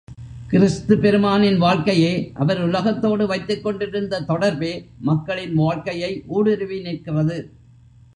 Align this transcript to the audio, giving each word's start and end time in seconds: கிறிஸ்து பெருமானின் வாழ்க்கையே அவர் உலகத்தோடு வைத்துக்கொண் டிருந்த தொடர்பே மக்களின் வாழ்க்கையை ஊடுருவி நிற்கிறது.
கிறிஸ்து 0.51 0.93
பெருமானின் 0.97 1.57
வாழ்க்கையே 1.57 2.31
அவர் 2.33 2.61
உலகத்தோடு 2.63 3.25
வைத்துக்கொண் 3.27 3.77
டிருந்த 3.81 4.23
தொடர்பே 4.25 4.73
மக்களின் 5.01 5.53
வாழ்க்கையை 5.53 6.11
ஊடுருவி 6.27 6.79
நிற்கிறது. 6.81 7.37